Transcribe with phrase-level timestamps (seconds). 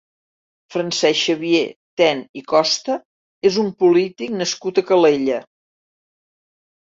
[0.75, 1.67] Francesc Xavier
[2.01, 2.95] Ten i Costa
[3.51, 5.39] és un polític nascut a Calella.